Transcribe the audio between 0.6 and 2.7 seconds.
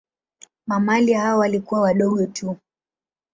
Mamalia hao walikuwa wadogo tu.